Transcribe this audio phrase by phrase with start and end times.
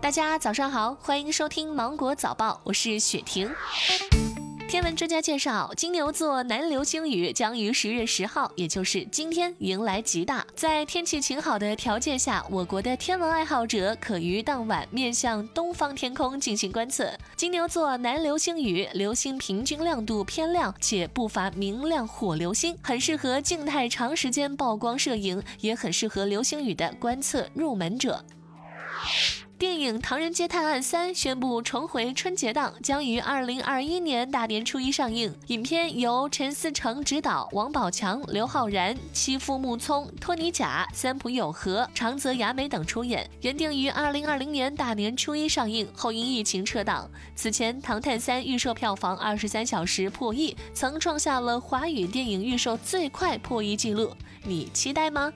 [0.00, 3.50] 大家早上好，欢迎收听芒果早报，我是雪婷。
[4.68, 10.46] 天文专家介绍，金牛座南流星雨将于十月十号，也就是今天迎来极大。
[10.54, 17.10] 在天气晴好的条件下，我国的天文爱好者可于当晚面向东方天空进行观测。
[17.34, 28.24] 金牛座南流星雨，流星平均亮度偏亮，且不乏明亮火流星，很适合静态长时间曝光摄影，也很适合流星雨的观测入门者。
[29.58, 35.34] 电影《唐人街探案三》宣布重回春节档，将于二零二一年大年初一上映。
[35.48, 43.28] 影片由陈思诚执导，王宝强、刘昊然、妻夫木聪、托尼贾、三浦友和、长泽雅美等出演。
[43.40, 47.10] 原定于二零二零年大年初一上映，后因疫情撤档。
[47.34, 54.12] 此前，《唐探三》预售票房二十三小时破亿，曾创下了华语电影预售最快破亿纪录。
[54.44, 55.32] 你期待吗？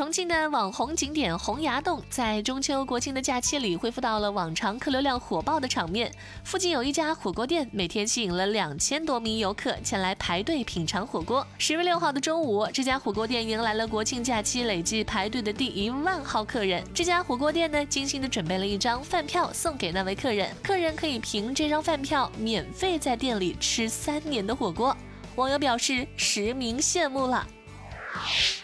[0.00, 6.10] 重庆的网红景点洪崖洞在中秋国庆的假期里恢复到了往常客流量火爆的场面。
[6.42, 11.46] 附近有一家火锅店，每天吸引了两千多名游客前来排队品尝火锅。
[11.58, 16.82] 十月六号的中午，这家火锅店迎来了国庆假期累计排队的第一万号客人。
[16.94, 24.96] 这家火锅店呢，精心的准备了一张饭票送给那位客人，客人可以凭这张饭票免费在店里吃三年的火锅。
[25.36, 27.46] 网友表示实名羡慕了。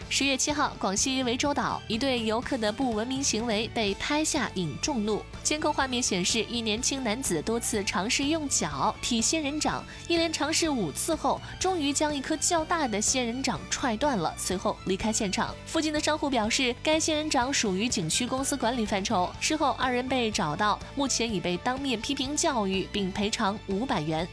[0.09, 5.21] 十月七号，广西涠洲岛一对游客的不文明行为被拍下，引众怒。
[5.43, 15.53] 监控画面显示，一年轻男子多次尝试用脚踢仙人掌，一连尝试五次后，终于将一颗较大的仙人掌踹断了，随后离开现场。
[15.65, 19.29] 附近的商户表示，该仙人掌属于景区公司管理范畴。
[19.39, 24.27] 事后，二人被找到，目前已被当面批评教育，并赔偿五百元。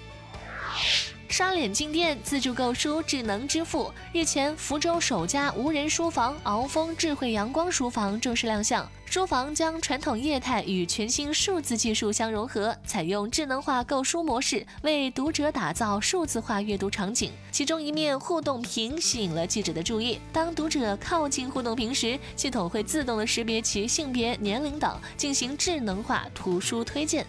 [1.37, 3.93] 刷脸进店、自助购书、智能支付。
[4.13, 8.89] 日前，福州首家无人书房“鳌峰智慧阳光书房”正式亮相。
[9.05, 17.33] 书房将传统业态与全新数字技术相融合，采用智能化购书模式，为读者打造数字化阅读场景。
[17.51, 20.21] 其中一面互动屏吸引了记者的注意。
[20.33, 27.27] 当读者靠近互动屏时，系统会自动的识别其性别、年龄等，进行智能化图书推荐。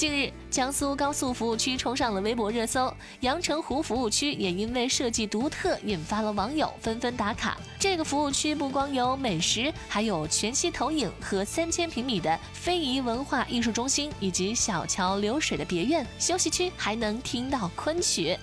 [0.00, 2.90] 近日，江苏高速服务区冲上了微博热搜，
[3.20, 7.58] 阳澄湖服务区也因为设计独特，引发了网友纷纷打卡。
[7.78, 16.06] 这个服务区不光有美食，还有全息投影和三千平米的非遗文化艺术中心，以及小桥流水的别院。
[16.18, 18.38] 休息区还能听到昆曲。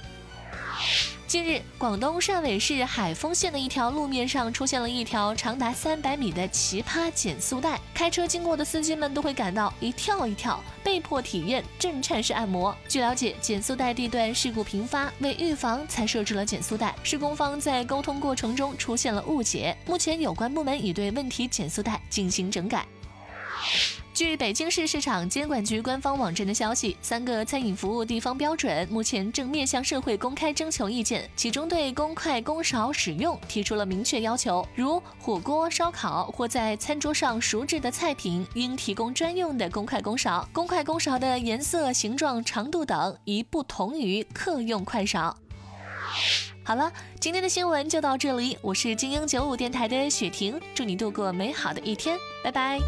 [1.27, 12.73] 近日，广东汕尾市海丰县的一条路面上出现了一条长达三百米的奇葩减速带，开车经过的司机们都会感到一跳一跳，被迫体验震颤式按摩。
[12.87, 16.95] 据了解，减速带地段事故频发，为预防才设置了减速带。
[17.03, 22.85] 施工方在沟通过程中出现了误解，目前有关部门已对问题减速带进行整改。
[24.17, 45.37] 据北京市市场监管局官方网站的消息，三个餐饮服务地方标准目前正面向社会公开征求意见，其中对公筷公勺使用提出了明确要求，如火锅、烧烤或在餐桌上熟制的菜品，应提供专用的公筷公勺，公筷公勺的颜色、形状、长度等宜不同于客用筷勺。
[46.63, 52.79] 好了，今天的新闻就到这里，我是精英九五电台的雪婷，祝你度过美好的一天，拜拜。